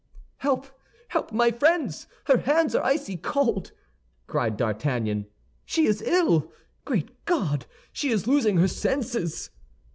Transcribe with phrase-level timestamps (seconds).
[0.37, 0.65] "Help,
[1.09, 2.07] help, my friends!
[2.23, 3.71] her hands are icy cold,"
[4.25, 5.27] cried D'Artagnan.
[5.63, 6.51] "She is ill!
[6.85, 9.51] Great God, she is losing her senses!"